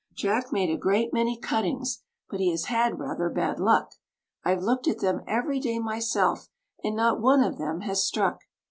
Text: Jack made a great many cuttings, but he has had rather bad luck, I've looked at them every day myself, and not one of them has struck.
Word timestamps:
Jack 0.15 0.51
made 0.51 0.71
a 0.71 0.77
great 0.79 1.13
many 1.13 1.37
cuttings, 1.37 2.01
but 2.27 2.39
he 2.39 2.49
has 2.49 2.65
had 2.65 2.97
rather 2.99 3.29
bad 3.29 3.59
luck, 3.59 3.91
I've 4.43 4.63
looked 4.63 4.87
at 4.87 4.97
them 4.97 5.21
every 5.27 5.59
day 5.59 5.77
myself, 5.77 6.47
and 6.83 6.95
not 6.95 7.21
one 7.21 7.43
of 7.43 7.59
them 7.59 7.81
has 7.81 8.03
struck. 8.03 8.41